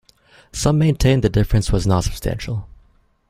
Some 0.51 0.79
maintain 0.79 1.21
the 1.21 1.29
difference 1.29 1.71
was 1.71 1.85
not 1.85 2.05
substantial. 2.05 2.67